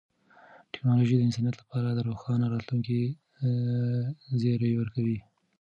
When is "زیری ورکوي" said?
4.41-5.19